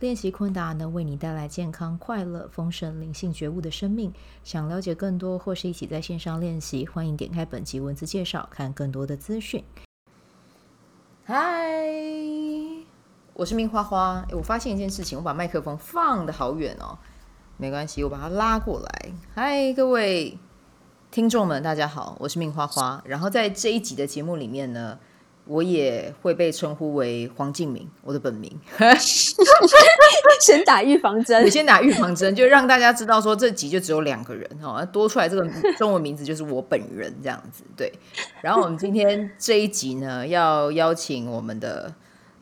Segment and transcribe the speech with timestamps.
[0.00, 4.12] 练习昆达能为你带来健康、快乐、丰盛、灵性觉悟的生命。
[4.42, 9.64] 想了解更多或是一起在线上练习，欢迎点开本集文字介绍，看更多的资讯。
[11.24, 11.36] 嗨，
[13.34, 14.26] 我是命花花。
[14.32, 16.98] 我发现一件事情，我把麦克风放得好远哦，
[17.56, 19.12] 没关系，我把它拉过来。
[19.32, 20.36] 嗨，各位
[21.12, 23.00] 听众们，大家好，我是命花花。
[23.06, 24.98] 然后在这一集的节目里面呢。
[25.46, 28.50] 我也会被称呼为黄敬明，我的本名。
[30.40, 37.62] 先打预防针，你 先打预防针，就让大家知道说这集就只有两个人哈，多出来这个中文名字就是我本人这样子。
[37.76, 37.92] 对，
[38.42, 41.92] 然后我们今天这一集呢，要邀请我们的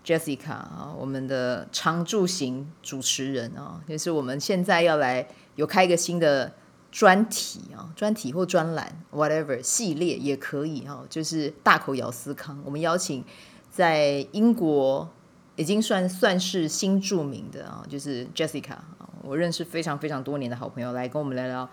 [0.05, 6.53] Jessica 啊，我们的常驻型主持人啊，就是我们现在要来有开一个新的。
[6.93, 12.63] 专题啊，专题或专栏，whatever 系列也可以哈，就是大口咬思康。
[12.65, 13.25] 我们邀请
[13.71, 15.09] 在英国
[15.57, 18.77] 已经算算是新著名的啊，就是 Jessica，
[19.23, 21.69] 我认识非常非常多年的好朋友，来跟我们聊聊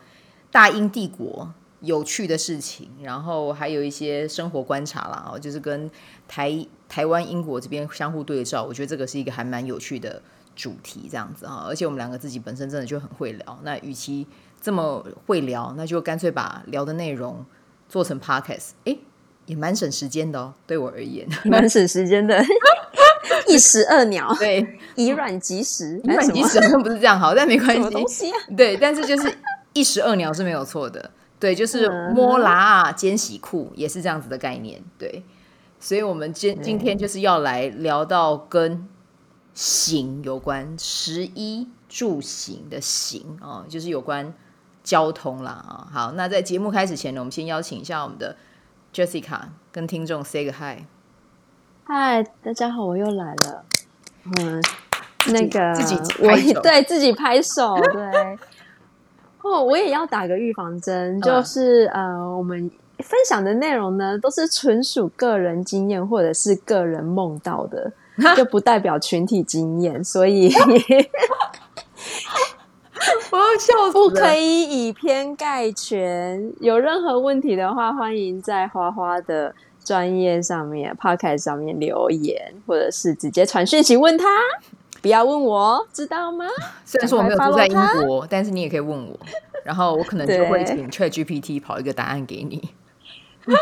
[0.50, 5.92] 大英帝国有趣的事情，然后还有一些生活观察啦，就是跟
[6.30, 10.22] 台台湾、英国这边相互对照，我觉得这个是一个还蛮有趣的
[10.56, 11.66] 主题，这样子啊。
[11.67, 14.25] 而且我们两个自己本身真的就很会聊，那与其
[14.61, 17.45] 这么会聊，那就干脆把聊的内容
[17.88, 18.97] 做成 podcast，哎，
[19.45, 20.53] 也蛮省时间的哦。
[20.67, 22.43] 对我而言， 蛮省时间的，
[23.47, 24.33] 一石二鸟。
[24.38, 27.89] 对，以卵击石，以卵击石好像不是这样好，但没关系。
[27.89, 28.38] 东西啊？
[28.57, 29.34] 对，但是就是
[29.73, 31.11] 一石二鸟是没有错的。
[31.39, 34.84] 对，就是摸拉兼洗裤也是这样子的概念。
[34.97, 35.23] 对，
[35.79, 38.85] 所以我们今今天就是要来聊到跟
[39.53, 44.34] 行有关，食衣住行的行啊，就是有关。
[44.89, 48.35] 交通啦啊，好，那在节目开始前呢，我们先邀请一下我们的
[48.91, 49.41] Jessica
[49.72, 50.81] 跟听众 say 个 hi。
[51.83, 53.63] 嗨，大家好，我又来了。
[54.23, 54.59] 嗯，
[55.28, 58.39] 那个自己我对自己拍手， 对。
[59.44, 62.59] 哦，我也要打个预防针，就是、嗯、呃，我们
[62.97, 67.94] 分享的内容呢，都是纯属个人经验或者是个人梦到的，
[68.35, 70.51] 就不代表群体经验，所以。
[73.31, 73.93] 我要笑死！
[73.93, 76.51] 不可以以偏概全。
[76.59, 84.25] 有任何问题的话，欢迎在花花的专业上面、Podcast 上面留言，或者是直接传讯息问他。
[85.01, 86.45] 不要问我，知道吗？
[86.83, 89.17] 虽然说我没有住在英国，但是你也可以问我，
[89.63, 92.69] 然后我可能就会请 ChatGPT 跑一个答案给你。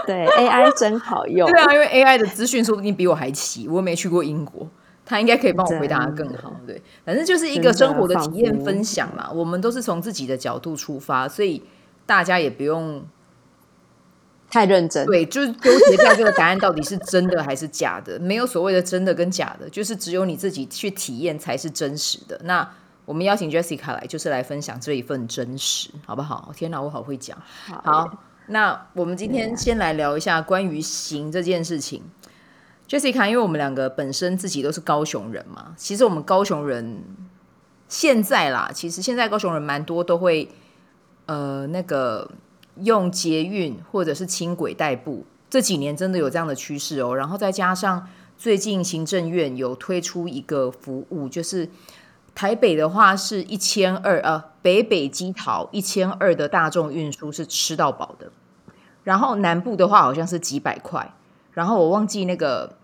[0.05, 1.47] 对，AI 真好用。
[1.51, 4.67] 对啊，因为 AI 的资讯说不定比我还齐，我没去过英国。
[5.09, 9.31] 他应该可以帮我回答的更好，对，反正就是一个生活的体验分享嘛。
[9.31, 11.63] 我们都是从自己的角度出发，所以
[12.05, 13.01] 大家也不用
[14.49, 15.05] 太认真。
[15.05, 22.37] 对，就是纠结在这个答案到底是真的还是假的， 没有所谓的真的跟假的，就是只有你自己去体验才是真实的。
[22.43, 22.69] 那
[23.05, 26.51] 我们邀请 Jessica 来，就是来分享这一份真实，好不好？
[26.53, 27.41] 天哪，我好会讲。
[27.65, 32.03] 好，好，那我们今天先来聊一下关于行这件事情。
[32.89, 37.03] Jessica，因为我们两个本身自己都是高雄人嘛，其实我们高雄人
[37.89, 40.49] 现在啦，其实现在高雄人蛮多都会
[41.25, 42.31] 呃那个
[42.75, 47.13] 用捷运或者是轻轨代步，这几年真的有这样的趋势哦。
[47.13, 51.69] 然后再加上最近行政院有推出一个服务，就是
[52.33, 58.31] 台北的话是一千二，呃，北北基桃一千二的大众运输是吃到饱的，
[59.03, 61.13] 然后南部的话好像是几百块。
[61.57, 62.77] 然后我忘记那个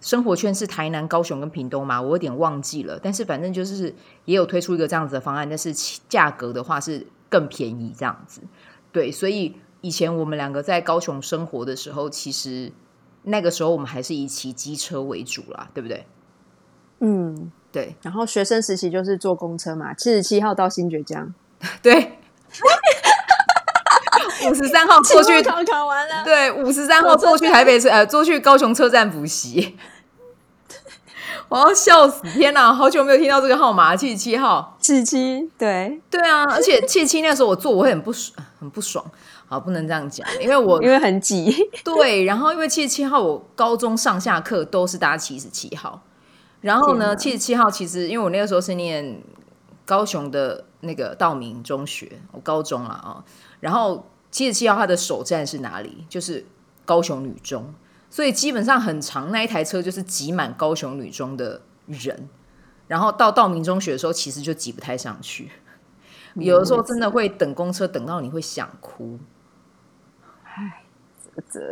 [0.00, 2.98] 生活圈是台南、高雄跟屏东嘛，我有点忘记了。
[2.98, 5.70] 但是反正就是也有推出一个这样子的方案，但是
[6.08, 8.40] 价格的话是更便宜这样子。
[8.90, 12.72] 对，所以以前我们两个在高雄生活的时候，其实
[13.24, 16.06] 那个时候我们还是以骑机车为主啦，对不对？
[17.00, 17.96] 嗯，对。
[18.00, 21.34] 然后学生时期就是坐公车嘛，七十七号到新崛江，
[21.82, 22.15] 对。
[24.50, 29.76] 五十三号坐去考考完了，对，五十三号坐去台北车，呃，坐去高雄车站补习。
[31.48, 32.22] 我要笑死！
[32.34, 39.04] 天哪，好久没有听到这个号码，七十七号，七七，对，对啊，而且七十七那时候我坐，我会很不爽，很不爽。
[39.46, 41.56] 好，不能这样讲，因为我 因为很挤。
[41.84, 46.02] 对，然后因为七十七号，我高中上下课都是搭七十七号。
[46.62, 49.22] 然后呢，七十七号其实因为我那个时候是念
[49.84, 53.22] 高雄的那个道明中学，我高中了啊，
[53.60, 54.04] 然后。
[54.36, 56.04] 七十七号它的首站是哪里？
[56.10, 56.44] 就是
[56.84, 57.72] 高雄女中，
[58.10, 62.28] 所以基本上很长那一台车就是挤满高雄女中的人，
[62.86, 65.48] 然后到道明中学的时候，其实就挤不太上去，
[66.34, 69.18] 有的时候真的会等公车等到你会想哭。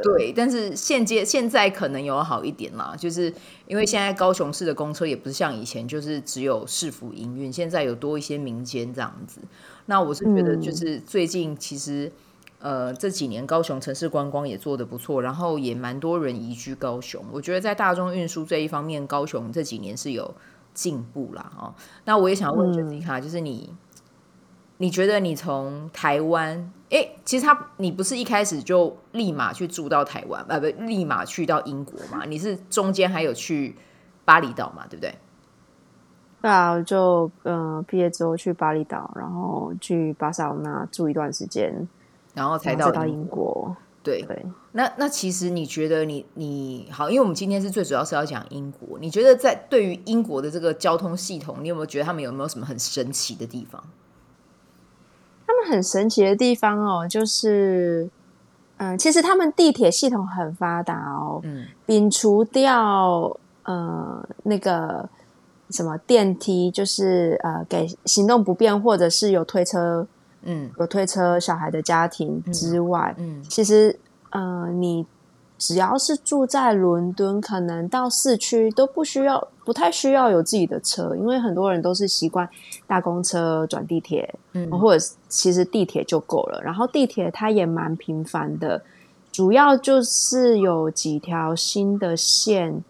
[0.03, 3.31] 对，但是现阶现在可能有好一点啦，就是
[3.67, 9.43] 因为现在高雄市的公车也不是像以前就是只有市府营运，现在有多一些民间这样子。
[9.85, 12.13] 那我是觉得，就是最近其实、嗯、
[12.65, 17.23] 呃这几年高雄城市观光也做得不错，然后也蛮多人移居高雄。
[17.31, 20.35] 我觉得在大众运输这一方面，高雄这几年是有
[20.73, 21.53] 进步啦。
[21.57, 21.75] 哦。
[22.07, 23.73] 那我也想问 Jessica，就是你。
[24.79, 26.59] 你觉得你从台湾，
[26.91, 32.25] 哎、欸，其实他你不是一开始就立马去住到台湾，呃不，立马去到英国嘛？
[32.27, 33.77] 你是中间还有去
[34.25, 34.85] 巴厘岛嘛？
[34.91, 35.15] 对不对？
[36.43, 41.89] 对啊，就嗯、呃，毕业之后去巴厘岛，然后去巴塞罗那住一段时间，
[42.35, 43.75] 然后才到到英国。
[44.03, 53.83] 对对，那那其实你觉得你你好，因为我们今天是最主要是要讲英国，你觉得在对于英国的这个交通系统，你有没有觉得他们有没有什么很神奇的地方？
[55.47, 58.11] 他们很神奇的地方哦，就是，
[58.77, 65.09] 嗯、呃，其实他们地铁系统很发达哦，嗯，摒除掉呃那个
[65.71, 70.07] 什么电梯，就是呃给行动不便或者是有推车，
[70.45, 73.99] 嗯，有推车小孩的家庭之外，嗯，嗯其实
[74.31, 75.07] 呃你。
[75.57, 82.47] 只要是住在伦敦，可能到市区都不需要，不太需要有自己的车，因为很多人都是习惯
[82.89, 86.61] 大公车转地铁，嗯，或者其实地铁就够了。
[86.63, 88.83] 然后地铁它也蛮频繁的，
[89.31, 92.83] 主要就是有几条新的线，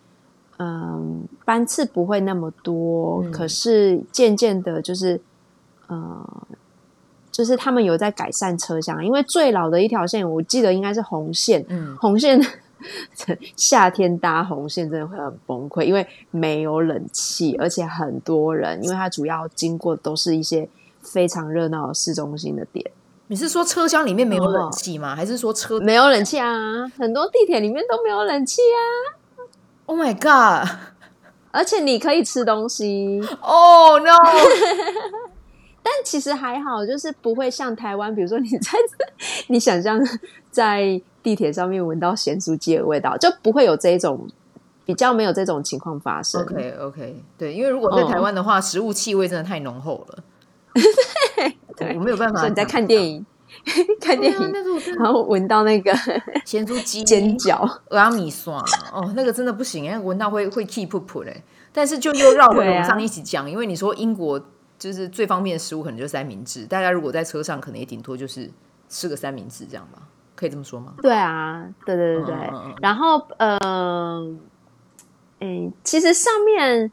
[0.59, 5.21] 嗯，班次不会那么多，嗯、可是渐渐的，就是，
[5.87, 6.27] 呃，
[7.35, 12.41] 就是他们有在改善车厢，因为最老的一条线，我记得应该是红线，嗯，红线。
[13.57, 20.69] 夏天搭红线真的会很崩溃，因为没有冷气，而且很多人，因为它主要经过都是一些
[21.01, 22.85] 非常热闹的市中心的点。
[23.29, 25.15] 你是说车厢里面没有冷气吗？
[25.15, 26.87] 哦、还是说车没有冷气啊？
[26.99, 28.79] 很多地铁里面都没有冷气啊
[29.87, 30.69] ！Oh my god！
[31.53, 34.13] 而且你可以吃东西哦、 oh, no！
[35.85, 38.73] 但其实还好，就是不会像台湾，比如说你在
[39.47, 40.01] 你想象
[40.51, 41.01] 在。
[41.25, 44.29] 地铁上面闻到咸酥鸡的味道，就不会有这一种
[44.85, 46.43] 比较没有这种情况发生。
[46.43, 50.19] OK OK，对，因为如果在台湾的话，哦、食物气味真的太浓厚了。
[51.79, 52.41] 对，我没有办法。
[52.41, 53.25] 所以你在看电影，
[53.99, 54.53] 看电影， 啊、
[54.99, 55.91] 然后闻到那个
[56.45, 61.43] 咸猪鸡、煎饺、俄阿米刷，哦，那个真的不行，因为闻到会会气噗噗嘞。
[61.73, 64.39] 但是就又绕回我们上一起讲，啊、因为你说英国
[64.85, 66.67] 就是最方便的食物，可能就是三明治。
[66.67, 68.51] 大家如果在车上，可能也顶多就是
[68.91, 69.99] 吃个三明治这样吧。
[70.35, 70.93] 可以这么说吗？
[71.01, 72.35] 对啊，对对对对。
[72.53, 74.31] 嗯、然后，呃，
[75.39, 76.93] 诶，其实上面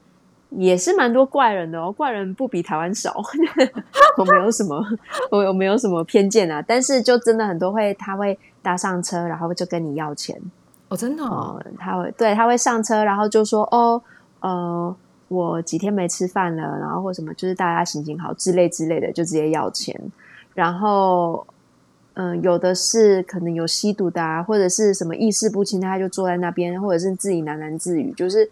[0.51, 3.21] 也是蛮多怪人的哦，怪人不比台湾少。
[4.15, 4.81] 我没有什么，
[5.29, 6.63] 我我没有什么偏见啊？
[6.65, 10.39] 但是就真的很多会，他会搭上车，然后就跟你要钱。
[10.87, 11.23] 哦，真的
[11.77, 14.01] 他会对，他会上车，然后就说：“哦，
[14.39, 14.95] 呃，
[15.31, 19.99] 我几天没吃饭了，然后或什么，就是大家心情好之类之类的，就直接要钱。”
[20.53, 21.45] 然后。
[22.13, 28.47] 嗯，有的是可能有吸毒的啊，或者是什么意识不清，他就坐在那边，或者是自己喃喃自语，就是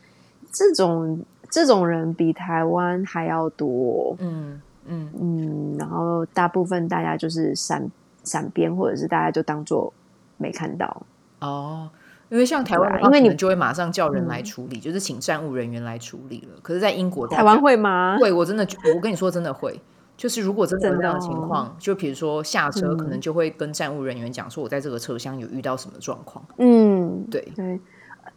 [0.50, 4.15] 这种这种人比台湾还要多。
[4.19, 7.86] 嗯嗯嗯，然后大部分大家就是闪
[8.24, 9.91] 闪边，或者是大家就当做
[10.38, 11.03] 没看到。
[11.41, 11.89] 哦，
[12.29, 16.59] 因为像台湾，啊，因为你们就会马上叫人来处理，嗯，就是请站务人员来处理了。
[16.62, 18.17] 可是，在英国，台湾会吗？
[18.19, 19.79] 会，我真的，我跟你说，真的会。
[20.15, 26.43] 就是如果真的有这样的情况，哦、就比如说下车，可能就会跟站务人员讲说，我在这个车厢有遇到什么状况。
[26.57, 27.79] 嗯，对对。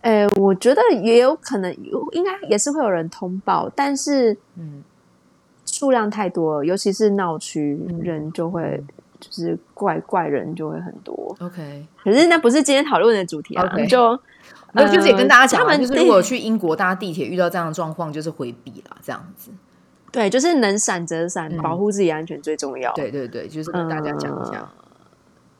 [0.01, 1.73] 呃，我觉得也有可能，
[2.13, 4.83] 应该也是会有人通报，但是嗯，
[5.67, 8.83] 数量太多了，尤其是闹区，人就会
[9.23, 11.14] 就是怪怪人就会很多。
[11.38, 13.88] OK，可是那不是今天讨论的主题啊，okay.
[13.88, 14.19] 就
[14.73, 19.52] 那就是也跟大家讲，他们就是如果去英国搭地铁遇到这样的状况，就是回避啦，这样子。
[20.11, 22.93] 对，就是能闪则闪，嗯、保护自己安全最重要。
[22.95, 24.83] 对对对，就是跟大家讲一下、嗯。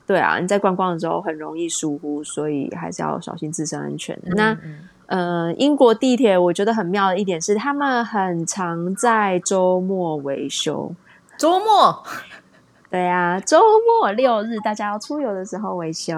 [0.05, 4.13] 对啊，你在观光的时候很容易疏忽，所以还是要小心自身安全。
[4.25, 4.57] 嗯、那
[5.05, 10.93] 呃，英国地铁我觉得很妙的一点是，他们很常在周末维修。
[11.37, 12.03] 周末？
[12.93, 13.57] 对啊，周
[13.87, 16.13] 末六日大家要出游的时候维修。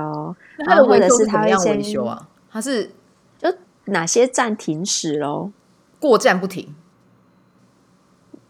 [0.57, 2.27] 那它的维修是怎么样维修啊？
[2.51, 2.91] 它是
[3.37, 3.47] 就
[3.85, 5.51] 哪些站停驶喽？
[6.01, 6.75] 过站不停。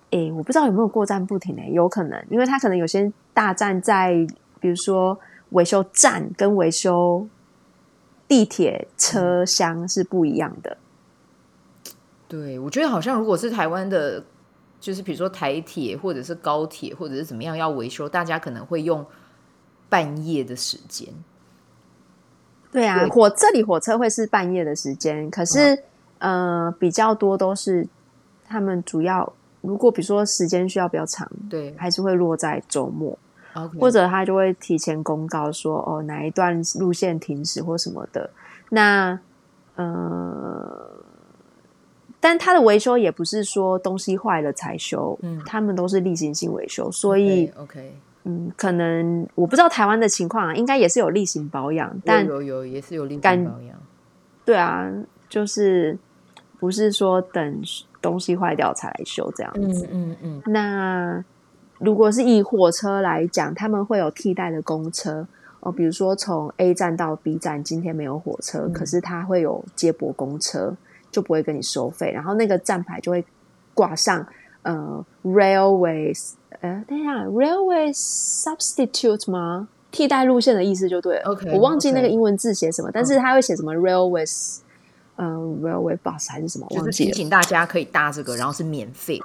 [0.09, 4.25] 诶，我不知道有没有过站不停诶，有可能，因为它可能有些大站在，
[4.59, 5.19] 比如说
[5.51, 7.27] 维修站跟维修
[8.27, 10.77] 地铁车厢是不一样的。
[12.27, 14.23] 对，我觉得好像如果是台湾的，
[14.85, 19.03] 就是比如说台铁或者是高铁或者是怎么样要维修，大家可能会用
[19.89, 21.11] 半夜的时间。
[22.71, 25.73] 对啊，火这里火车会是半夜的时间，可是、
[26.19, 27.87] 嗯、呃比较多都是
[28.47, 33.17] 他们主要如果比如说时间需要比较长，对，还是会落在周末.
[33.79, 38.29] 或者他就会提前公告说哦哪一段路线停驶或什么的。
[38.69, 39.19] 那
[39.77, 40.91] 呃。
[42.27, 47.89] 但它的维修也不是说东西坏了才修，嗯，他们都是例行性维修，所以 OK，, okay.
[48.23, 53.77] 嗯，可能我不知道台湾的情况啊，应该也是有例行保养，但有有也是有例行保养，
[54.43, 54.91] 对啊，
[55.29, 55.95] 就是
[56.59, 57.61] 不是说等
[58.01, 60.51] 东西坏掉才来修这样子，嗯嗯，嗯。
[60.51, 61.23] 那
[61.77, 65.27] 如果是以火车来讲，他们会有替代的公车
[65.59, 70.75] 哦，比如说从 A 站到 B 站，今天没有火车，嗯、可是它会有接驳公车。
[71.15, 73.23] 就不会跟你收费，然后那个站牌就会
[73.73, 74.27] 挂上
[74.63, 79.69] 呃，railways，呃，等一下，railway substitute 吗？
[79.91, 81.21] 替代路线的意思就对了。
[81.31, 82.91] OK，我忘记那个英文字写什么，okay.
[82.95, 84.57] 但是他会写什么 railways，
[85.15, 86.67] 嗯、呃，railway bus 还是什么？
[86.69, 89.17] 就是提醒大家可以搭这个，然后是免费。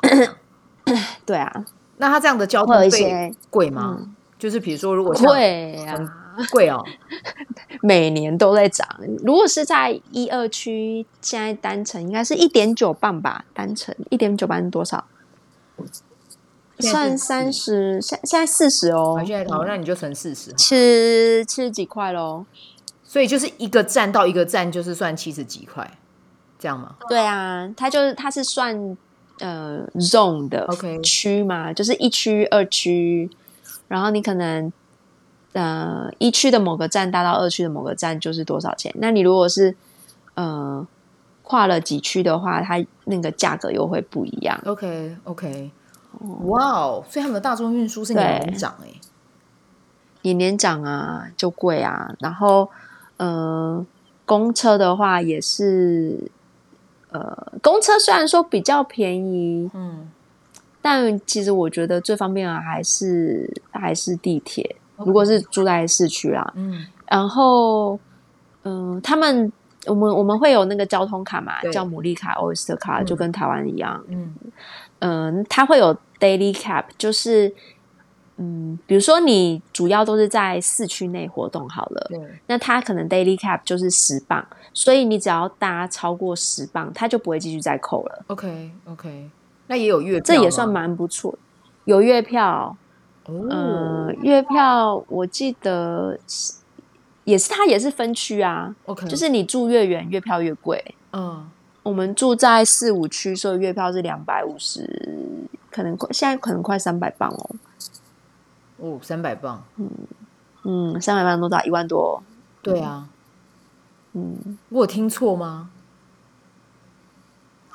[1.26, 1.66] 对啊，
[1.96, 4.14] 那他这样的交通费贵吗、嗯？
[4.38, 5.26] 就是比如说，如果像
[6.06, 6.19] 啊。
[6.50, 6.84] 贵哦，
[7.82, 8.86] 每年都在涨。
[9.24, 13.44] 如果是在一二区，现在单程应该是一点九磅吧？
[13.54, 15.04] 单程一点九磅是多少？
[16.78, 19.22] 算三十，现现在四十哦。
[19.26, 22.46] 现在好，那你就乘四十，七十七十几块喽。
[23.04, 25.98] 所以就是一个站到一个站，就是算七十几块，
[26.58, 26.96] 这样吗？
[27.08, 28.96] 对啊，它就是它是算
[29.40, 33.28] 呃 zone 的 OK 区嘛，就是一区二区，
[33.88, 34.72] 然后你可能。
[35.52, 38.94] 呃，一区的某个站搭到二区的某个站就是多少钱？
[38.98, 39.74] 那你如果是
[40.34, 40.86] 呃
[41.42, 44.60] 跨了几区的话，它那个价格又会不一样。
[44.64, 45.72] OK OK，
[46.44, 48.86] 哇哦，所以他们的大众运输是年年涨哎，
[50.22, 52.14] 年年涨啊，就贵啊。
[52.20, 52.70] 然后
[53.16, 53.84] 呃，
[54.24, 56.30] 公车的话也是，
[57.10, 60.08] 呃，公车虽然说比较便宜，嗯，
[60.80, 64.76] 但其实我觉得最方便的还是还是地铁。
[65.04, 67.98] 如果是住在市区啦，嗯，然后，
[68.62, 69.50] 嗯、呃，他们
[69.86, 74.34] 我们我们会有那个交通卡嘛，叫牡蛎卡、Oyster 卡，就跟台湾一样，嗯，
[74.98, 77.50] 嗯、呃，它会有 Daily Cap，就是，
[78.36, 88.24] 嗯，比如说你主要都是在市区内活动好了，对，那它可能 Daily Cap 就是十磅，所以你只要搭超过十磅，它就不会继续再扣了。
[88.26, 89.30] OK OK，
[89.68, 91.38] 那也有月票，这也算蛮不错，
[91.84, 92.76] 有月票。
[93.50, 96.18] 呃，月票我记得
[97.24, 98.74] 也是，它也是分区啊。
[98.86, 100.94] OK，就是你住越远，月票越贵。
[101.12, 101.48] 嗯，
[101.82, 104.88] 我们住在四五区，所以月票是两百五十，
[105.70, 107.50] 可能现在可能快三百磅哦。
[108.78, 109.62] 哦，三百磅。
[109.76, 109.90] 嗯
[110.64, 111.64] 嗯，三百磅多少？
[111.64, 112.22] 一万多。
[112.62, 113.08] 对啊。
[114.12, 115.70] 嗯，我有听错吗？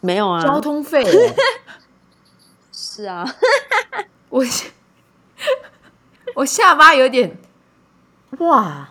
[0.02, 1.06] 没有啊，交通费。
[2.72, 3.26] 是啊，
[4.30, 4.44] 我。
[6.36, 7.36] 我下巴有点
[8.40, 8.90] 哇，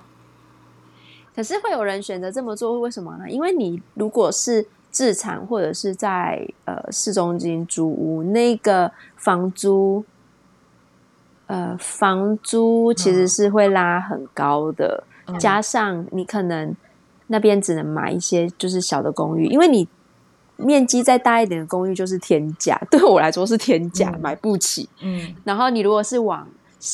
[1.34, 3.28] 可是会有人选择这么做，为什么呢？
[3.28, 10.04] 因为你如果是自产或者是在呃市中心租屋，那个房租
[11.46, 16.74] 呃房租其实是会拉很高的，嗯，加上你可能
[17.26, 19.86] 那边只能买一些就是小的公寓，因为你
[20.56, 24.88] 面积再大一点的公寓就是天价，对我来说是天价，嗯，买不起。
[25.02, 26.48] 嗯，然后你如果是往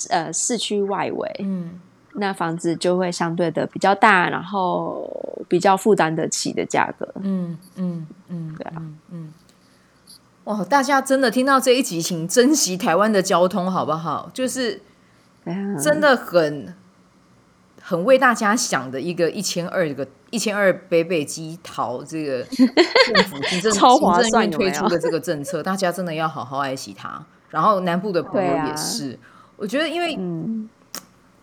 [0.08, 1.80] 呃，市区外围，嗯，
[2.14, 9.32] 那房子就会相对的比较大，然后比较负担得起的价格，嗯嗯嗯，对啊，嗯嗯，
[10.44, 14.30] 哇，大家真的听到这一集，请珍惜台湾的交通，好不好？
[14.32, 14.80] 就是
[15.82, 16.74] 真的很
[17.82, 27.24] 很为大家想的一个一千二个一千二北北基桃这个政府行政 超划算推出的这个政策，大家真的要好好爱惜它。
[27.48, 29.18] 然后南部的朋友也是。
[29.60, 30.66] 我觉得，因为、嗯，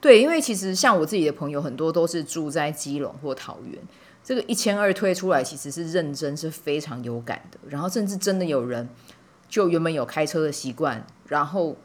[0.01, 3.79] 对，因为其实像我自己的朋友，很多都是住在基隆或桃园。
[4.23, 7.59] 这个一千二推出来，其实是认真，是非常有感的。
[7.69, 8.89] 然后，甚至真的有人
[9.47, 11.77] 就原本有开车的习惯，然后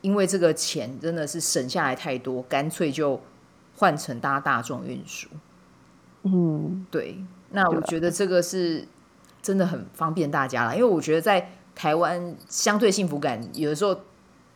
[0.00, 3.20] 因为这个钱真的是省下来太多，干脆就
[3.76, 5.28] 换成搭大众运输。
[6.24, 7.16] 嗯，对。
[7.50, 8.88] 那我觉得这个是
[9.40, 14.00] 真的很方便大家了，因为我觉得在台湾相对幸福感有的时候。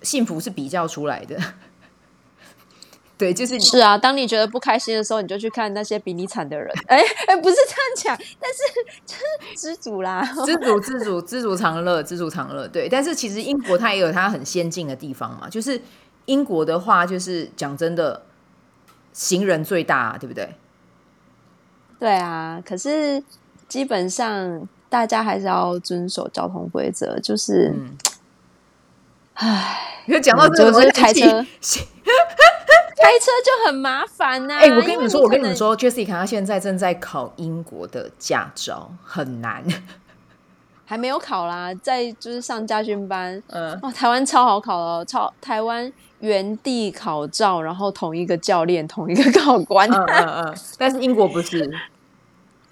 [0.03, 1.37] 幸福是比较出来的，
[3.19, 3.99] 对，就是是啊。
[3.99, 6.69] 当你觉得不开心的时候，你就去看那些比你惨的人。
[6.89, 8.59] 哎哎，不是这样讲，但是
[9.05, 9.23] 就是
[9.57, 12.67] 知足啦，知足知足知足常乐，知足常乐。
[12.67, 15.81] 对，但是其实英国它也有它很先进的地方嘛，就是
[16.25, 18.23] 英国的话，就是讲真的，
[19.13, 20.55] 行人最大，对不对？
[21.99, 23.23] 对啊，可是
[23.69, 27.75] 基本上大家还是要遵守交通规则，就是，
[29.41, 31.45] 唉、嗯，讲到这个，就是 开车。
[33.03, 34.59] 开车就很麻烦呐、啊！
[34.59, 39.65] 哎、欸，我跟你们说，我跟你们说，Jessica 她现在正在考英国的驾照，很难，
[40.85, 43.43] 还没有考啦，在就是上家训班。
[43.49, 49.91] 嗯，哇，台湾超好考哦，超台湾原地考照，然后同一个教练，同一个考官。
[49.91, 50.55] 嗯嗯嗯。
[50.77, 51.73] 但是英国不是，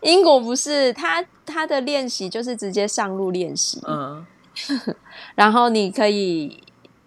[0.03, 3.83] 英国不是，他他的练习就是直接上路练习。
[3.89, 4.27] 嗯，
[5.35, 6.63] 然后你可以，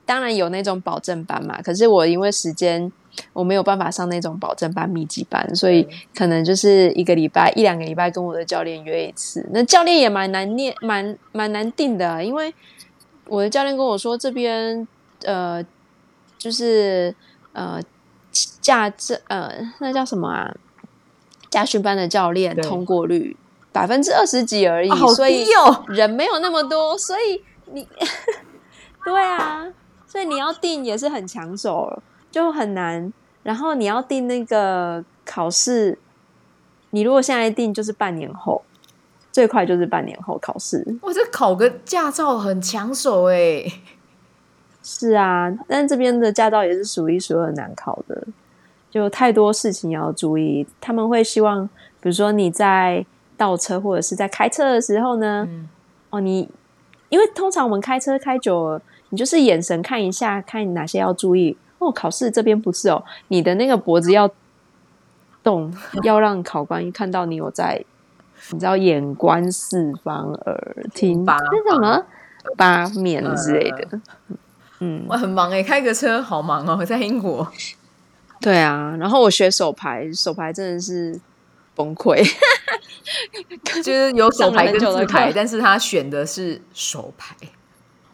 [0.05, 2.91] 当然有那种保证班嘛，可是我因为时间。
[3.33, 9.45] 我没有办法上那种保证班、密集班，所以可能就是一个礼拜、一两个礼拜跟我的教练约一次。
[9.51, 12.53] 那教练也蛮难念、蛮蛮难定的啊，因为
[13.25, 14.87] 我的教练跟我说，这边
[15.25, 15.61] 呃，
[16.37, 17.13] 就是
[17.51, 17.81] 呃
[18.61, 20.55] 驾证呃，那叫什么啊？
[21.49, 23.35] 驾训班的教练通过率
[23.71, 25.45] 百分之二十几而已，哦，所以
[25.87, 27.41] 人没有那么多，所以
[27.73, 27.87] 你
[29.05, 29.67] 对啊，
[30.05, 32.01] 所以你要定也是很抢手。
[32.31, 33.11] 就很难，
[33.43, 35.99] 然后你要定那个考试，
[36.91, 38.61] 你如果现在定就是半年后，
[39.33, 40.81] 最快就是半年后考试。
[41.01, 43.65] 哇，这考个驾照很抢手哎。
[44.81, 48.25] 是啊，但这边的驾照也是数一数二难考的，
[48.89, 50.65] 就太多事情要注意。
[50.79, 51.67] 他们会希望，
[51.99, 53.05] 比如说你在
[53.41, 55.67] 倒车或者是在开车的时候呢，嗯、
[56.11, 56.47] 哦，你
[57.09, 61.57] 因为通常我们开车开久了，你就是眼神看一下，看你哪些要注意。
[61.79, 64.29] 哦，考试这边不是哦，你的那个脖子要
[65.41, 65.73] 动，
[66.05, 67.83] 要让考官一看到你有在，
[68.51, 72.05] 你知道眼观四方，耳听八那什么
[72.55, 73.99] 八面之类的。
[74.81, 77.51] 嗯，我很忙哎，开个车好忙哦，在英国。
[78.39, 81.19] 对啊，然后我学手牌，手牌真的是
[81.75, 82.23] 崩溃，
[83.83, 87.35] 就是有手牌跟自牌，但是他选的是手牌。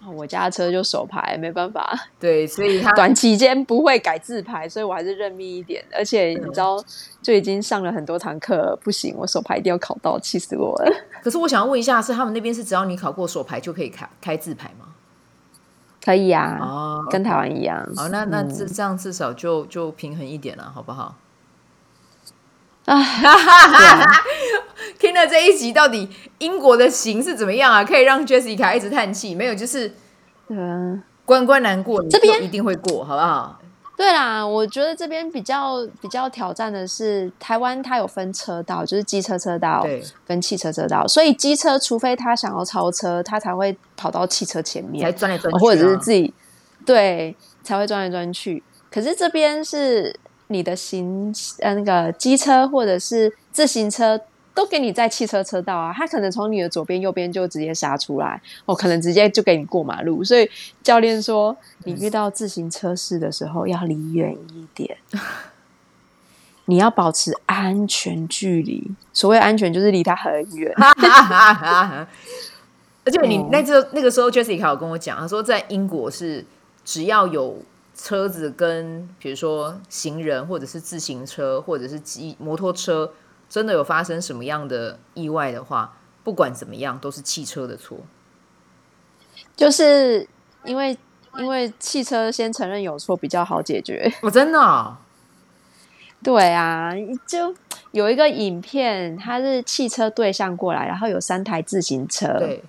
[0.09, 1.93] 我家的车就手牌，没办法。
[2.17, 5.83] 对，所以他短期间不会改自牌，所以我还是认命一点。
[5.93, 6.81] 而且你知道，
[7.21, 11.05] 就已经上了很多堂课，不行，我手牌一定要考到，气死我了。
[11.21, 14.85] 可是我想要问一下，是他们那边是只要你考过手牌就可以开开自牌吗？
[16.01, 17.85] 可以啊，哦，跟台湾一样。
[17.93, 21.17] 好，那那这这样至少就就平衡一点了，好不好？
[22.87, 23.03] 啊，
[24.97, 27.83] 听了这一集，到底英国的形是怎么样啊？
[27.83, 29.35] 可以让 Jessica 一直叹气？
[29.35, 29.93] 没有，就是
[30.47, 33.59] 嗯，关关难过，这边一定会过，好不好？
[33.97, 39.85] 对啦，我觉得这边比较比较挑战的是，台湾它有分车道，就是机车车道
[40.25, 46.33] 跟汽车车道，所以机车除非他想要超车，他才会跑到汽车前面，才钻来钻去，啊，或者是自己
[46.85, 48.63] 对才会钻来钻去。
[48.89, 50.17] 可是这边是。
[50.47, 54.19] 你的行呃那个机车或者是自行车
[54.53, 60.23] 都给你在汽车车道啊，他可能从你的左边右边就直接杀出来，哦，可能直接就给你过马路。
[60.23, 60.49] 所以
[60.81, 64.97] 教练说，你遇到自行车式的时候要离远一点，
[66.65, 68.89] 你要保持安全距离。
[69.13, 70.73] 所谓安全就是离他很远。
[73.03, 76.45] 而且你那这那个时候，Jessica 有跟我讲，他说在英国是
[76.85, 77.61] 只要有。
[77.99, 83.11] 车子跟比如说行人，或者是自行车，或者是机摩托车，
[83.49, 87.97] 真的有发生什么样的意外的话，不管怎么样，都是汽车的错。
[89.55, 90.27] 就是
[90.63, 90.95] 因为
[91.39, 94.13] 因为汽车先承认有错比较好解决。
[94.21, 94.95] 我、哦、真的、哦？
[96.23, 96.93] 对啊，
[97.25, 97.53] 就
[97.91, 102.37] 有一个影片，它是汽车对向过来，然后有三台自行车。
[102.37, 102.63] 对。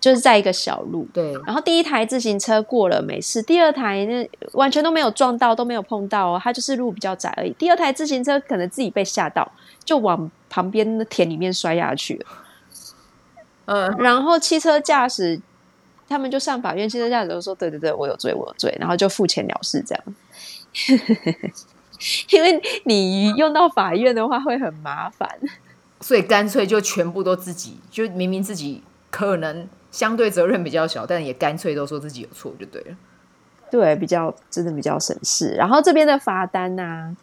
[0.00, 1.32] 就是在一个小路，对。
[1.46, 7.52] 然后第一台自行车过了没事，第二台那完全都没有撞到，都没有碰到哦，它就是路比较窄而已。
[7.58, 9.52] 第二台自行车可能自己被吓到，
[9.84, 12.26] 就往旁边的田里面摔下去了。
[13.66, 15.38] 嗯，然后汽车驾驶
[16.08, 20.04] 他们就上法院，汽车驾驶都说：“对对对，我有罪，我有罪。”然后就付钱了事，这样。
[22.30, 25.28] 因为你用到法院的话会很麻烦，
[26.00, 29.68] 所以干脆就全部都自己，就明明自己可能。
[29.90, 32.96] 相对责任比较小，但也干脆都说自己有错就对了。
[33.70, 35.54] 对，比较真的比较省事。
[35.54, 37.16] 然后这边的罚单呢、啊，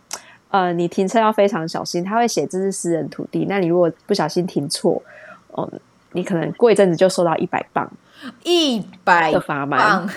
[0.49, 3.45] 呃，你停车要非常小心，他会写这是私人土地。
[3.49, 5.01] 那你如果不小心停错，
[5.49, 5.69] 哦，
[6.13, 7.91] 你可能过一阵子就收到一百磅，
[8.43, 10.07] 一百的罚单。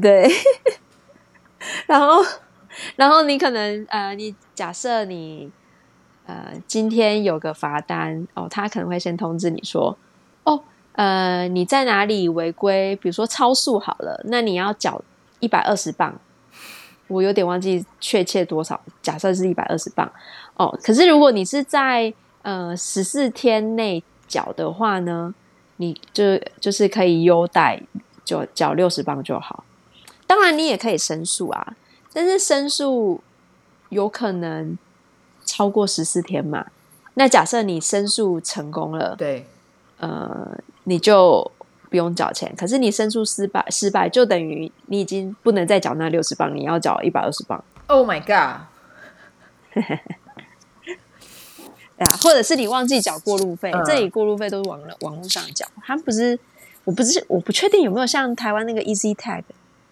[0.00, 0.28] 对。
[1.86, 2.24] 然后
[2.96, 5.50] 然后你可能呃，你假设你
[6.26, 9.96] 呃今天有个罚单哦，他可能会先通知你说，
[10.44, 10.62] 哦，
[10.98, 12.96] 呃，你在哪里违规？
[12.96, 15.00] 比如说超速好了，那你要缴
[15.38, 16.12] 一百二十磅。
[17.06, 20.10] 我有点忘记确切多少，假设是一百二十磅
[20.56, 20.76] 哦。
[20.82, 25.32] 可是如果你是在呃十四天内缴的话呢，
[25.76, 27.80] 你就就是可以优待，
[28.24, 29.62] 就缴六十磅就好。
[30.26, 31.76] 当然，你也可以申诉啊，
[32.12, 33.20] 但是申诉
[33.90, 34.76] 有可能
[35.44, 36.66] 超过十四天嘛。
[37.14, 39.46] 那假设你申诉成功了，对，
[39.98, 40.58] 呃，
[40.88, 41.50] 你就
[41.90, 42.52] 不用缴钱。
[42.56, 47.62] 可是你申诉失败，失败就等于你已经不能再缴那六十磅，你要缴一百二十磅。
[47.86, 48.62] Oh my god！
[49.74, 49.82] 对
[51.98, 56.38] 啊，或者是你忘记缴过路费，嗯、这里过路费都是网网络上缴，他们不是，
[56.84, 59.42] 我不是，我不确定有没有像台湾那个 Easy Tag。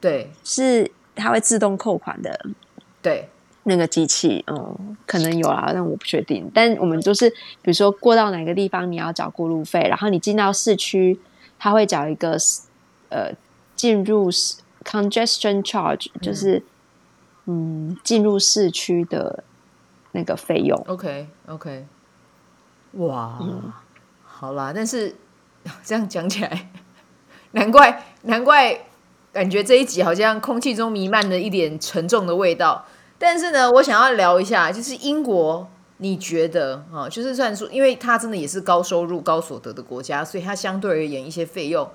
[0.01, 2.47] 对，是它会自动扣款的，
[3.03, 3.29] 对，
[3.69, 6.49] 那个机器，嗯，可能有啦，但我不确定。
[6.55, 11.19] 但我们就是，比如说过到哪个地方，你要缴过路费，然后你进到市区，
[11.59, 12.37] 他会缴一个
[13.09, 13.33] 呃
[13.75, 14.31] 进入
[14.85, 16.63] congestion charge，就是
[17.47, 19.43] 嗯进入市区的
[20.13, 20.81] 那个费用。
[20.87, 21.87] OK OK，
[22.93, 23.73] 哇，嗯、
[24.25, 25.17] 好啦，但是
[25.83, 26.71] 这样讲起来，
[27.51, 28.81] 难怪难怪。
[29.33, 32.83] 感觉这一集好像空气中弥漫着一点沉重的味道，
[33.19, 35.67] 但是呢，我想要聊一下，就是英国，
[35.99, 41.91] 你觉得啊，就是算说，因为它真的也是高收入、高所得的国家，所以它相对而言一些费用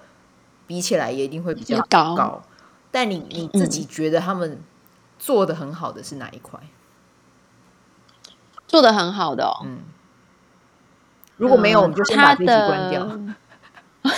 [0.66, 2.16] 比起来也一定会比较高。
[2.16, 2.42] 高
[2.90, 4.62] 但你你自己觉得他们
[5.20, 6.60] 做的很好的是哪一块？
[8.68, 9.80] 做的很好的哦，嗯，
[11.38, 13.04] 如果没有，我们就先把这集关掉。
[13.04, 13.36] 嗯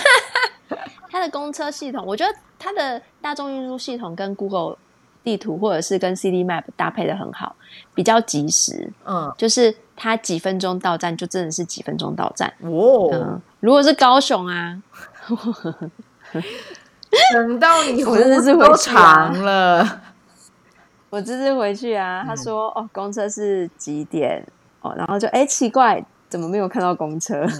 [1.10, 4.78] 它的公车系统，我觉得它的大众运输系统跟 Google
[5.24, 7.56] 地图或者是跟 City Map 搭配的很好，
[7.94, 8.92] 比较及时。
[9.04, 12.52] 嗯，就是它几分钟到站，就真的是几分钟到站。
[12.60, 14.82] 哦，嗯，如果是高雄啊，
[17.32, 20.02] 等到你我真的是回长了。
[21.10, 24.46] 我这次回去啊，他说哦，公车是几点？
[24.82, 27.40] 哦，然后就哎奇怪，怎么没有看到公车？
[27.40, 27.50] 嗯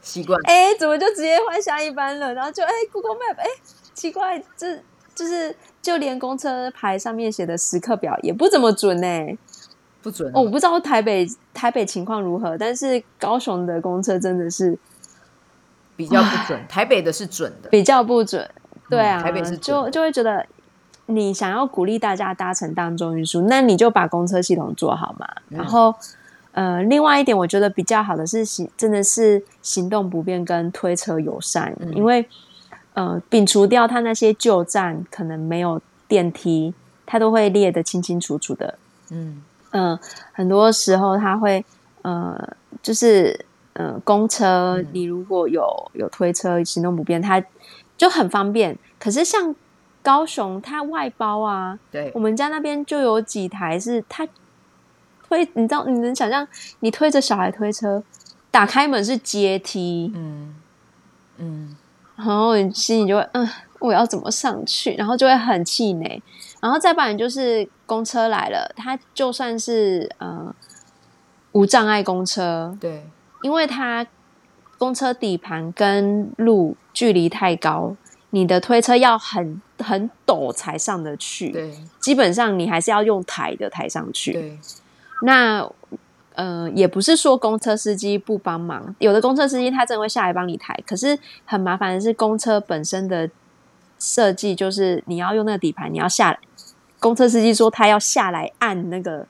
[0.00, 2.32] 习惯哎，怎么就直接换下一班了？
[2.32, 3.46] 然后就哎，Google Map 哎，
[3.92, 4.78] 奇怪，这
[5.18, 5.52] 就是
[5.82, 9.36] 就连公车牌上面写的时刻表也不怎么准呢，
[10.00, 10.42] 不准哦。
[10.42, 14.78] 我不知道台北台北情况如何，但是高雄的公车真的是
[15.96, 18.48] 比较不准，台北的是准的，比较不准。
[18.88, 20.46] 对啊，嗯、台北是准就就会觉得
[21.06, 25.90] 你想要鼓励大家搭乘大众运输，那你就把公车系统做好嘛，然后。
[25.90, 25.94] 嗯
[26.52, 32.26] 呃，另外一点，我觉得比较好的是行，真的是行动不便跟推车友善，嗯、因为
[32.98, 36.74] 呃，摒除掉它那些旧站可能没有电梯，
[37.06, 38.76] 它都会列得清清楚楚的。
[39.10, 40.00] 嗯嗯、呃，
[40.32, 41.64] 很多时候它会
[42.02, 47.40] 呃，就是呃，公车你如果有有推车行动不便，它
[47.96, 48.76] 就很方便。
[48.98, 49.54] 可是像
[50.02, 54.26] 高雄，它外包啊，对，我们家那边就有几台是它。
[55.28, 56.48] 推，你知道，你能想象，
[56.80, 58.02] 你推着小孩推车，
[58.50, 60.54] 打开门是阶梯，嗯
[61.36, 61.76] 嗯，
[62.18, 64.92] 然后你心里就会，嗯，我要怎么上去？
[64.96, 66.20] 然后就会很气馁。
[66.60, 70.52] 然后再不然就是公车来了，它就算是呃
[71.52, 73.06] 无障碍公车，对，
[73.42, 74.04] 因为它
[74.76, 77.94] 公车底盘跟路距离太高，
[78.30, 84.58] 你的推车要很很陡才上得去，对，基本上你还是要用抬的抬上去，对。
[85.22, 85.68] 那，
[86.38, 93.28] 呃，也不是说公车司机不帮忙，有的公车司机他真的会下来帮你抬，可是很麻烦的是公车本身的
[93.98, 96.38] 设计，就是你要用那个底盘，你要下来，
[97.00, 99.26] 公车司机说他要下来按那个，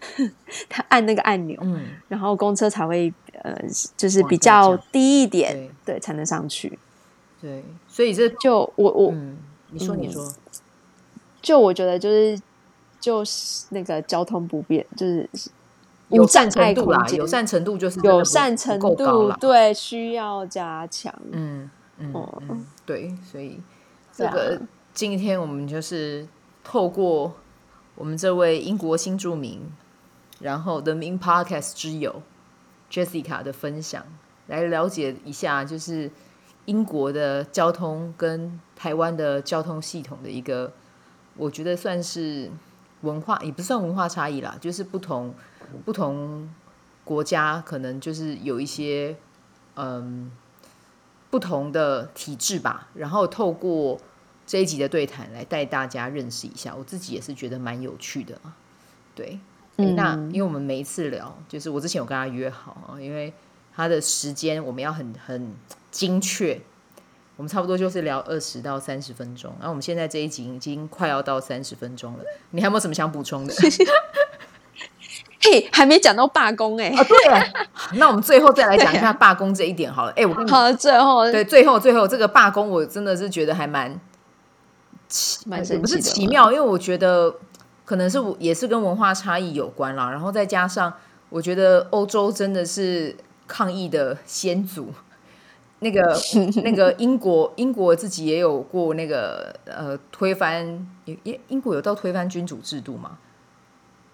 [0.70, 3.54] 他按那个按钮，嗯，然后公车才会呃，
[3.94, 6.78] 就是比较低一点，对，对，才能上去。
[7.38, 9.36] 对，所以这就我我、嗯，
[9.72, 10.34] 你说你说、嗯，
[11.42, 12.40] 就我觉得就是。
[12.98, 15.28] 就是那个交通不便，就是
[16.08, 21.12] 友善程度啦，友善程度就是友善程度，对，需要加强。
[21.32, 22.12] 嗯嗯
[22.48, 23.60] 嗯，对，所以
[24.12, 24.60] 这个
[24.94, 26.26] 今天我们就是
[26.62, 27.34] 透过
[27.94, 29.72] 我们这位英国新著名，
[30.38, 32.22] 然后 The Min Podcast 之友
[32.90, 34.04] Jessica 的分享，
[34.46, 36.10] 来了解一下，就是
[36.66, 40.72] 英国的交通跟台湾的交通系统的一个，
[41.36, 42.50] 我觉得算是。
[43.02, 45.32] 文化也不算文化差异啦，就是不同
[45.84, 46.48] 不同
[47.04, 49.16] 国家可能就是有一些
[49.74, 50.30] 嗯
[51.30, 52.88] 不同的体制吧。
[52.94, 54.00] 然后透过
[54.46, 58.56] 这一集的对谈来带大家认识一下，我自己也是觉得蛮有趣的啊。
[59.14, 59.38] 对，
[59.76, 63.32] 嗯、那因为我们每一次聊，就是我之前有跟他约好啊，因为
[63.74, 65.52] 他的时间我们要很很
[65.90, 66.60] 精确，
[67.36, 69.52] 我们差不多就是聊二十到三十分钟。
[69.58, 73.54] 然后我们现在这一集已经快要到三十分钟了，你还有没有什么想补充的？
[75.40, 77.52] 嘿，还没讲到罢工哎、欸，哦对，
[77.98, 80.12] 那我们最后再来讲一下罢工这一点好了。
[80.12, 84.00] 哎，我跟你好，最后对最后最后这个罢工，我真的是觉得还蛮
[85.08, 85.44] 奇，
[85.80, 87.34] 不是奇妙，因为我觉得
[87.84, 90.10] 可能是也是跟文化差异有关啦。
[90.10, 90.92] 然后再加上，
[91.28, 94.92] 我觉得欧洲真的是抗议的先祖。
[95.80, 96.18] 那个
[96.64, 100.64] 那个英国英国自己也有过那个呃推翻，
[101.04, 103.18] 英英国有到推翻君主制度吗？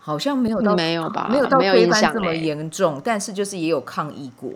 [0.04, 4.50] 好像没有到没有吧，没有到推翻这么严重，但是就是也有抗议过。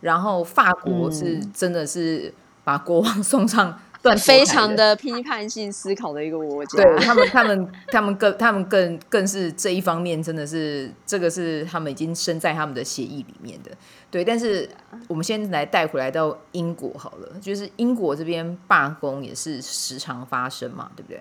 [0.00, 2.34] 然后法国是真的是
[2.64, 6.82] 把国王 送上断非常的批判性思考的一个国家。
[6.82, 13.70] 对他们，他们，他们更，他们更更是这一方面真的是这个是他们已经生在他们的协议里面的。
[14.10, 14.68] 对，但是
[15.06, 21.20] 我们先来带回来到英国好了，就是英国这边罢工也是时常发生嘛，对不对？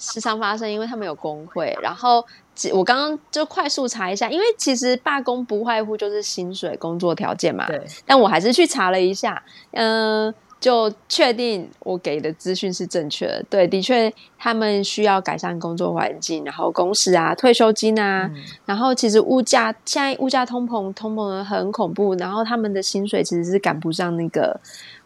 [0.00, 1.76] 时常发生，因为他们有工会。
[1.82, 2.24] 然后
[2.72, 7.66] 我刚刚就快速查一下，因为其实罢工不外乎就是薪水、工作条件嘛。
[7.66, 7.80] 对。
[8.06, 13.44] 但我还是去查了一下，嗯、呃，就确定我给的资讯是正确的。
[13.50, 24.58] 对，的确他们需要改善工作环境，然后工时啊、退休金啊，嗯、然后其实物价现在物价通膨，通膨的很恐怖，然后他们的薪水其实是赶不上那个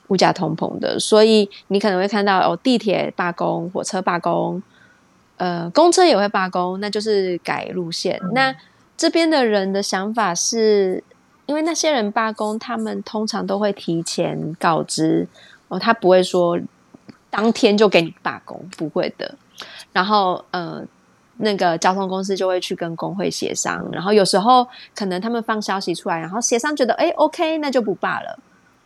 [0.09, 4.63] 物价通膨的，所以你可能会看到哦，地铁罢工、火车罢工。
[5.45, 8.19] 呃，公车也会罢工，那就是改路线。
[8.23, 8.57] 嗯、那
[8.97, 11.05] 这边的人的想法是，
[11.45, 15.29] 因为那些人罢工，他们通常都会提前告知
[15.69, 16.59] 哦，他不会说
[17.29, 19.35] 当天就给你罢工，不会的。
[19.93, 20.83] 然后呃，
[21.37, 28.39] 那个交通公司就会去跟工会协商，然后有时候可能他们放消息出来，然后协商觉得哎，OK，那就不罢了。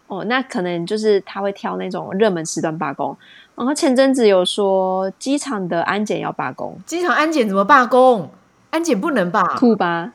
[0.09, 3.17] 哦，那可能就是他会挑那种热门时段罢工。
[3.59, 8.31] 然后前阵子有说机场的安检要罢工，机场安检怎么罢工？
[8.71, 10.13] 安检不能罢，酷吧？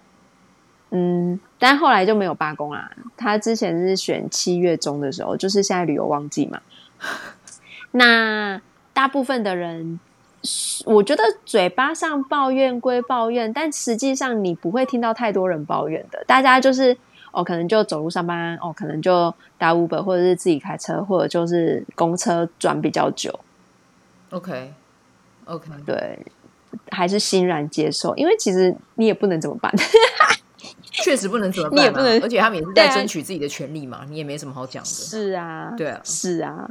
[0.91, 2.89] 嗯，但后来就没有罢工啦。
[3.17, 6.61] 他之前是选七月中的时候，就是现在旅游旺季嘛。
[7.91, 8.61] 那
[8.93, 9.99] 大部分的人，
[10.85, 16.97] 我觉得嘴巴上抱怨归抱怨，但实际上你不会听到太多人抱怨的，大家就是。
[17.33, 23.39] 哦，可能就走路上班，哦，可能就打 Uber，或者是自己开车，或者就是公车转比较久。
[24.29, 25.83] OK，OK，、okay.
[25.83, 26.19] 对，
[26.91, 29.73] 还是欣然接受，因为其实你也不能怎么办，
[30.91, 34.89] 确实不能怎么办，你也不能，而且他们也是在争取自己的权利嘛，啊、你也没什么好讲的。
[34.89, 36.69] 是啊，对啊，是啊，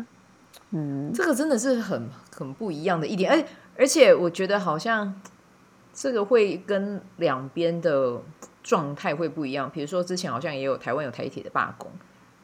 [0.70, 3.44] 嗯，这个真的是很很不一样的一点，而
[3.78, 5.12] 而且我觉得好像
[5.92, 8.22] 这个会跟两边的。
[8.62, 11.90] 状态会不一样，比如说之前好像也有台湾有台铁的罢工，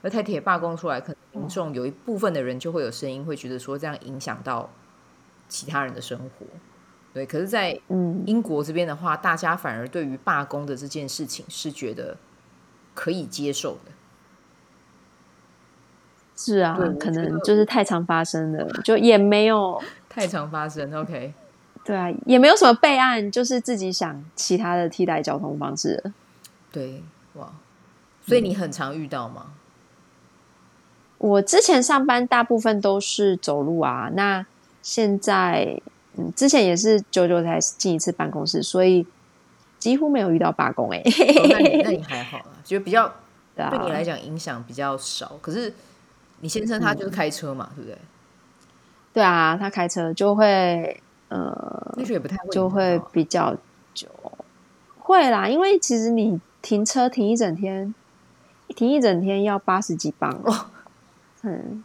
[0.02, 4.70] 而台铁罢工出来，可能民众有一部分的人就会有声音，会觉得说这样影响到
[5.48, 6.46] 其他人的生活。
[7.14, 7.80] 对，可是，在
[8.26, 12.16] 英国这边的话，大家反而对于罢工的这件事情是觉得
[12.94, 13.92] 可以接受的。
[16.36, 20.94] 是啊，可能就是太常发生了，就也没有太常发生。
[20.94, 21.32] OK。
[21.88, 26.12] 对啊，也没有什么备案，就是自己想其他的替代交通方式。
[26.70, 27.50] 对，哇，
[28.26, 29.52] 所以你很常遇到吗？
[31.16, 34.44] 我之前上班大部分都是走路啊，那
[34.82, 35.80] 现在
[36.18, 39.06] 嗯，之前也是久久才进一次办公室，所以
[39.78, 41.46] 几乎没有遇到罢工哎、欸哦。
[41.48, 43.10] 那你 那你还好啊，就比较
[43.56, 45.38] 对你来讲影响比较少。
[45.40, 45.72] 可是
[46.40, 47.98] 你先生他就是开车嘛，嗯、对不对？
[49.14, 51.00] 对啊，他开车就会。
[51.28, 53.54] 呃，也不太会就会比较
[53.92, 54.08] 久，
[54.98, 57.94] 会啦，因为其实你停车停一整天，
[58.68, 60.66] 停一整天要八十几磅哦。
[61.42, 61.84] 嗯，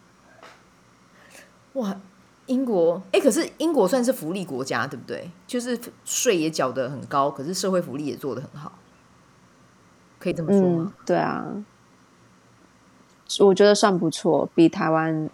[1.74, 2.00] 哇，
[2.46, 5.30] 英国哎、欸，可是英国算是福利国家，对不对？
[5.46, 8.72] 就是税也缴得很高，可是社会福利也做得很好，
[10.20, 10.94] 可以这么说吗？
[10.98, 11.46] 嗯、对啊，
[13.40, 15.30] 我觉得算不错，比台湾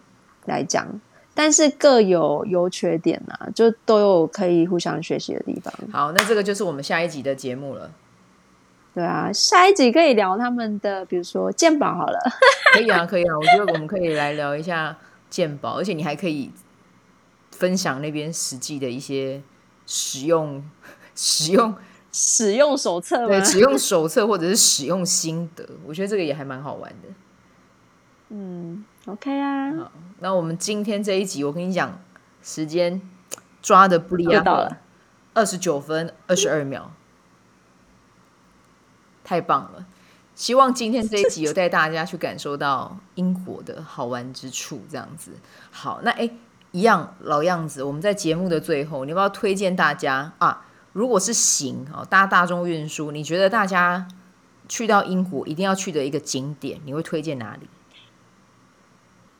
[0.45, 0.99] 来讲。
[1.41, 5.73] 但是各有优缺点啊，就都有可以互相学习的地方。
[5.89, 7.89] 好，那这个就是我们下一集的节目了。
[8.93, 12.19] 对啊，下一集可以聊他们的，比如说鉴宝好了。
[12.75, 14.97] 可以啊，可以啊，我觉得我们可以来聊一下
[15.29, 16.51] 鉴宝，而且你还可以
[17.51, 19.41] 分享那边实际的一些
[19.85, 20.61] 使用、
[21.15, 21.73] 使用、
[22.11, 27.07] 使用手册，对，使用手册或者是使用心得，我觉得这个也还蛮好玩的。
[28.31, 28.83] 嗯。
[29.05, 31.99] OK 啊，好，那我们今天这一集，我跟你讲，
[32.43, 33.01] 时间
[33.61, 34.77] 抓的不离啊，到了
[35.33, 36.91] 二十九分二十二秒，
[39.23, 39.85] 太棒了！
[40.35, 45.31] 希望今天这一集有带大家去感受到英国的好玩之处，这样子。
[45.71, 46.29] 好，那哎，
[46.71, 50.65] 一样老样子，我们在节目的最后，你要不要推荐大家啊？
[50.93, 54.07] 如果是行啊，搭大众运输，你觉得大家
[54.67, 57.67] 去到英国一定要去的一个景点，你会推荐哪里？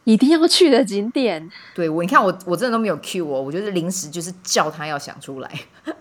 [0.03, 1.51] 一定要去的景点？
[1.75, 5.51] 对我，你看我我真的都没有 cue 我，我就是临时就是叫他要想出来。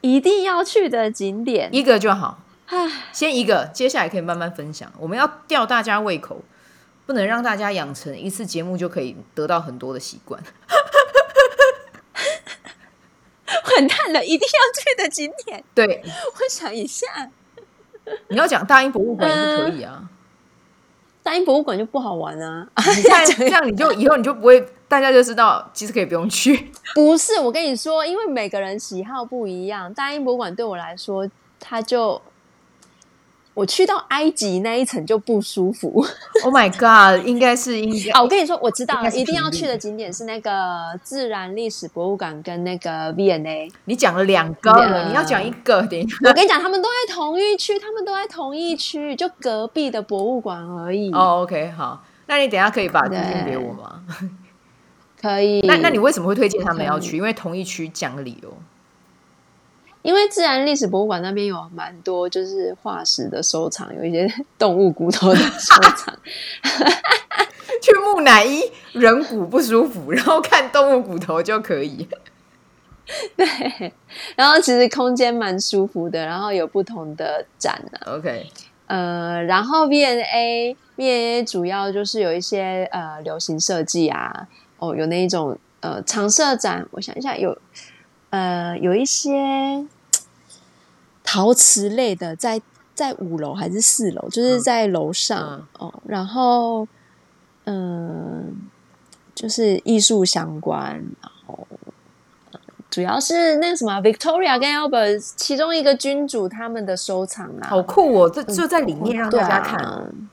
[0.00, 2.40] 一定要去的景点，一个就好。
[3.12, 4.92] 先一个，接下来可以慢慢分享。
[4.98, 6.42] 我们要吊大家胃口，
[7.06, 10.42] 不能让大家养成一次节目就可以得到很多的习惯。
[13.76, 14.24] 完蛋了！
[14.24, 17.06] 一定要去的景点，对，我想一下，
[18.28, 19.98] 你要讲大英博物馆也是可以啊。
[20.00, 20.08] 嗯、
[21.24, 22.68] 大英博物馆就不好玩啊！
[22.96, 26.70] 你看这样， 你就以后你就不会，大家就知道其实可以不用去。
[26.94, 29.92] 不是，我跟你说，因为每个人喜好不一样。
[29.94, 32.20] 大英博物馆对我来说，它就。
[33.54, 36.04] 我去到埃及那一层就不舒服。
[36.42, 37.24] Oh my god！
[37.24, 40.50] 应该是应该啊，我跟你说，我知道了，一定要去的景点是那个
[41.04, 43.70] 自然历史博物馆跟那个 V&A。
[43.84, 45.80] 你讲了两个了，你要讲一个。
[45.82, 51.12] 等一下，我跟你讲，他们都在同一区，他们都在同一区，就隔壁的博物馆而已。
[51.12, 54.02] 哦，OK，好，那你等一下可以把资讯给我吗？
[55.22, 55.60] 可以。
[55.60, 57.16] 那那你为什么会推荐他们要去？
[57.16, 58.52] 因为同一区讲理由。
[60.04, 66.14] 因为自然历史博物馆那边有蛮多就是化石的收藏，有一些 动物骨头的收藏。
[67.80, 68.62] 去木乃伊
[68.92, 72.06] 人骨不舒服，然后看动物骨头就可以。
[73.34, 73.46] 对，
[74.36, 77.82] 然后其实空间蛮舒服的，然后有不同的展。
[78.04, 78.46] OK，
[78.86, 87.56] 呃，然后 V&A V&A 主要就是有一些呃流行设计啊，哦，有那一种呃常设展，我想一下有。
[88.30, 89.86] 呃，有一些
[91.24, 94.28] 陶瓷类的在，在在五楼还是四楼？
[94.28, 95.94] 就是在楼上、嗯、哦。
[96.06, 96.86] 然后，
[97.64, 98.44] 嗯、呃，
[99.34, 101.66] 就是艺术相关，然后
[102.90, 108.30] 主要是那个什么，Victoria 跟 Albert 其中一个君主他们的收藏啊，好酷哦！
[108.30, 109.84] 这就在里面让大家看。
[109.84, 110.28] 嗯、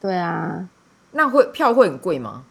[0.00, 0.68] 对啊，
[1.12, 2.44] 那会票会很贵吗？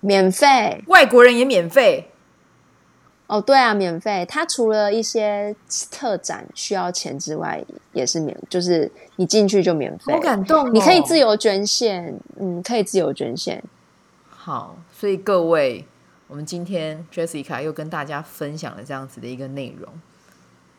[0.00, 2.11] 免费，外国人也免费。
[3.32, 4.26] 哦，对啊，免费。
[4.28, 5.56] 它除了一些
[5.90, 7.64] 特展需要钱之外，
[7.94, 10.12] 也是免，就是你进去就免费。
[10.12, 10.70] 好感动哦！
[10.70, 13.64] 你可以自由捐献，嗯，可以自由捐献。
[14.28, 15.86] 好，所以各位，
[16.28, 19.90] 我们今天 Jessica 又跟大家分享了这样子的一个内容。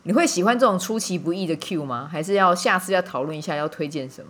[0.04, 2.08] 你会喜欢这种出其不意的 Q 吗？
[2.12, 4.28] 还是要下次要讨论一下要推荐什么？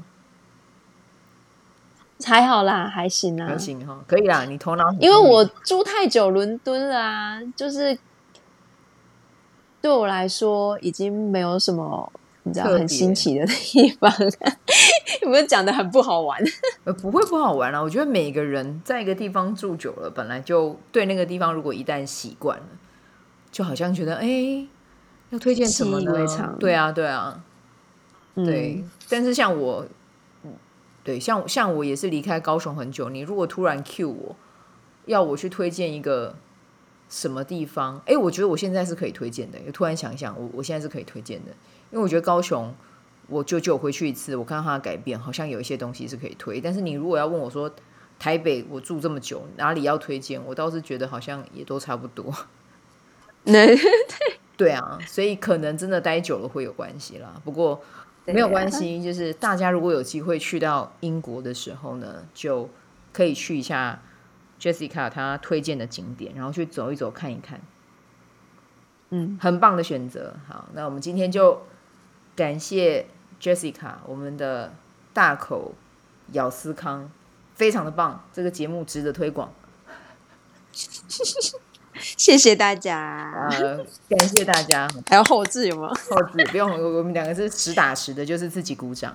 [2.23, 4.45] 还好啦，还行啊，还行哈，可以啦。
[4.45, 7.99] 你头脑，因为我住太久伦敦了啊，就是。
[9.83, 12.09] 对我来说，已经没有什么
[12.43, 14.09] 你知道很新奇的地方。
[15.21, 16.41] 有没有讲的很不好玩？
[16.85, 17.81] 呃，不会不好玩啊。
[17.81, 22.65] 我觉得每个人在一个地方住久了，本来就对那个地方，如果一旦习惯了，
[23.51, 24.65] 就好像觉得哎，
[25.31, 26.13] 要推荐什么呢？
[26.57, 27.43] 对啊，对啊，
[28.35, 28.85] 嗯、对。
[29.09, 29.85] 但是像我，
[31.03, 33.09] 对，像像我也是离开高雄很久。
[33.09, 34.33] 你如果突然 cue 我，
[35.07, 36.37] 要我去推荐一个。
[37.13, 38.01] 什么地方？
[38.07, 39.59] 哎，我觉得我现在是可以推荐的。
[39.71, 41.51] 突然想一想，我我现在是可以推荐的，
[41.91, 42.73] 因为我觉得高雄，
[43.27, 46.59] 我舅舅回去一次，我看到他的改变，好像有一些东西是可以推。
[46.59, 47.71] 但是你如果要问我说，
[48.17, 50.43] 台北我住这么久，哪里要推荐？
[50.43, 52.33] 我倒是觉得好像也都差不多。
[54.57, 57.39] 对啊，所以可能真的待久了会有关系啦。
[57.45, 57.79] 不过
[58.25, 62.67] 没有关系，就是大家如果有机会去到英国的时候呢，就
[63.11, 64.01] 可以去一下。
[64.63, 67.59] Jessica 她推荐的景点，然后去走一走看一看，
[69.09, 70.37] 嗯，很棒的选择。
[70.47, 71.63] 好，那我们今天就
[72.33, 73.07] 感谢
[73.41, 74.73] Jessica，我们的
[75.11, 75.73] 大口
[76.31, 77.11] 咬思康，
[77.55, 79.51] 非常的棒，这个节目值得推广。
[81.95, 83.77] 谢谢大家，呃，
[84.07, 84.87] 感谢大家。
[85.07, 85.89] 还有后置有吗？
[86.09, 89.13] 后置不用，我们两个是实打实的，就是自己鼓掌。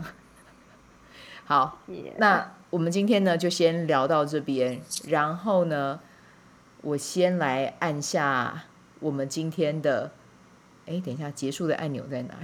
[1.47, 1.81] 好.
[2.18, 2.53] 那。
[2.71, 5.99] 我们今天呢就先聊到这边，然后呢，
[6.83, 8.64] 我先来按下
[9.01, 10.11] 我们今天的，
[10.87, 12.35] 哎，等一下，结束的按钮在哪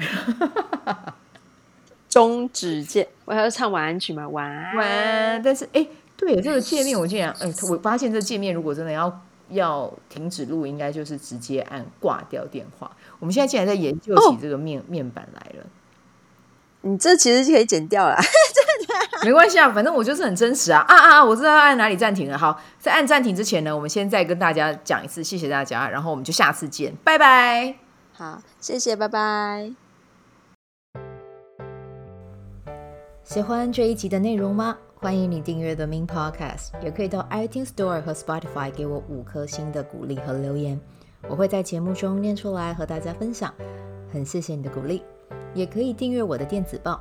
[0.86, 1.14] 儿？
[2.08, 3.06] 终止键。
[3.24, 4.28] 我还要唱晚安曲吗？
[4.28, 4.76] 晚安。
[4.76, 5.42] 晚安。
[5.42, 12.90] 但是，哎，对，这个界面我竟然，哎，我发现这界面如果真的要要停止录，应该就是直接按挂掉电话。
[13.18, 15.66] 我们现在竟然在研究起这个面、哦、面板来了。
[16.82, 18.16] 你这其实就可以剪掉了。
[19.24, 21.24] 没关系啊，反正我就是很真实啊啊啊！
[21.24, 22.36] 我知道要按哪里暂停了。
[22.36, 27.76] 好，在按暂停之前呢，我们先再跟大家讲一次，谢谢大家，然后我们就下次见，拜拜。
[28.12, 29.72] 好，谢谢，拜拜。
[33.22, 34.76] 喜欢这一集的内容吗？
[34.96, 40.80] 欢迎你订阅 The Min Podcast，也可以到 iTunes Store 和 Spotify 给我五颗星的鼓励和留言，
[41.28, 43.52] 我会在节目中念出来和大家分享。
[44.12, 45.02] 很谢谢你的鼓励，
[45.54, 47.00] 也可以订阅我的电子报，